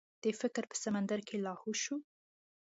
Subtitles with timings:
[0.23, 1.95] د فکر په سمندر کې لاهو شو.